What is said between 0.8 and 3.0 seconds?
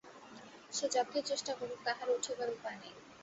যতই চেষ্টা করুক, তাহার উঠিবার উপায় নাই।